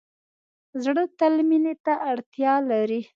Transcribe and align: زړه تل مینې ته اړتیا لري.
زړه 0.83 1.03
تل 1.19 1.33
مینې 1.49 1.73
ته 1.85 1.93
اړتیا 2.11 2.53
لري. 2.69 3.01